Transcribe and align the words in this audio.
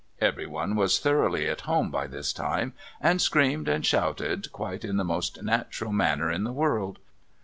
Everyone 0.19 0.75
was 0.75 0.97
thoroughly 0.97 1.47
at 1.47 1.61
home 1.61 1.91
by 1.91 2.07
this 2.07 2.33
time, 2.33 2.73
and 3.01 3.21
screamed 3.21 3.67
and 3.69 3.85
shouted 3.85 4.51
quite 4.51 4.83
in 4.83 4.97
the 4.97 5.03
most 5.03 5.43
natural 5.43 5.91
manner 5.91 6.31
in 6.31 6.43
the 6.43 6.51
world. 6.51 6.97